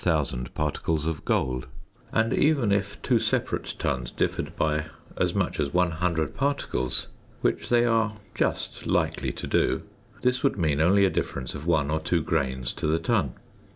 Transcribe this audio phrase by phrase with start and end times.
[0.03, 1.67] For a ton would contain about 8000 particles of gold;
[2.11, 4.85] and even if two separate tons differed by
[5.15, 7.05] as much as 100 particles
[7.41, 9.83] (which they are just likely to do),
[10.23, 13.35] this would mean only a difference of 1 or 2 grains to the ton.